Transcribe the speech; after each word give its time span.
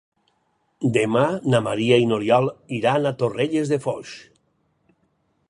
Demà 0.95 1.25
na 1.55 1.59
Maria 1.67 1.99
i 2.05 2.07
n'Oriol 2.13 2.49
iran 2.79 3.07
a 3.07 3.13
Torrelles 3.21 3.75
de 3.75 3.81
Foix. 3.87 4.17